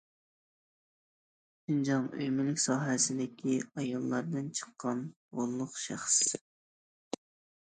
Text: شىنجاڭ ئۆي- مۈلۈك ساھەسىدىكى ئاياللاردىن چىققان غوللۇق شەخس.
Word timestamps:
شىنجاڭ 1.65 2.07
ئۆي- 2.15 2.31
مۈلۈك 2.37 2.61
ساھەسىدىكى 2.63 3.59
ئاياللاردىن 3.69 4.49
چىققان 4.61 5.05
غوللۇق 5.43 5.79
شەخس. 5.85 6.19